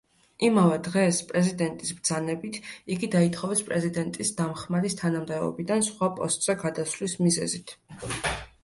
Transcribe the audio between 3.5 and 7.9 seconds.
პრეზიდენტის დამხმარის თანამდებობიდან სხვა პოსტზე გადასვლის მიზეზით.